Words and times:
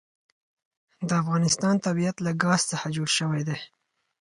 د 1.07 1.09
افغانستان 1.21 1.75
طبیعت 1.85 2.17
له 2.25 2.31
ګاز 2.43 2.61
څخه 2.71 2.87
جوړ 2.95 3.09
شوی 3.17 3.41
دی. 3.47 3.57